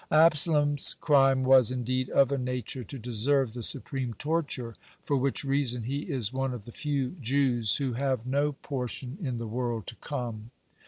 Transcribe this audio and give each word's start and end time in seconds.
(104) 0.07 0.25
Absalom's 0.53 0.93
crime 0.95 1.43
was, 1.43 1.69
indeed, 1.69 2.09
of 2.09 2.31
a 2.31 2.37
nature 2.39 2.83
to 2.83 2.97
deserve 2.97 3.53
the 3.53 3.61
supreme 3.61 4.15
torture, 4.15 4.75
for 5.03 5.15
which 5.15 5.43
reason 5.43 5.83
he 5.83 6.09
is 6.09 6.33
one 6.33 6.55
of 6.55 6.65
the 6.65 6.71
few 6.71 7.11
Jews 7.21 7.75
who 7.75 7.93
have 7.93 8.25
no 8.25 8.53
portion 8.53 9.19
in 9.21 9.37
the 9.37 9.45
world 9.45 9.85
to 9.85 9.95
come. 9.97 10.49